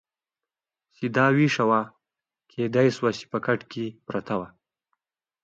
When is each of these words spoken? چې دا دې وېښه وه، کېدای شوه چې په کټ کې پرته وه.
چې 0.95 1.05
دا 1.15 1.25
دې 1.29 1.35
وېښه 1.35 1.63
وه، 1.69 1.81
کېدای 2.51 2.87
شوه 2.95 3.09
چې 3.17 3.25
په 3.31 3.37
کټ 3.45 3.59
کې 3.71 3.85
پرته 4.07 4.33
وه. 4.39 4.47